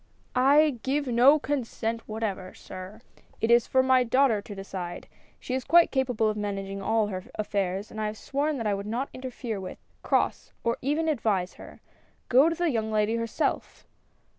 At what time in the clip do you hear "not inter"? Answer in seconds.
8.87-9.29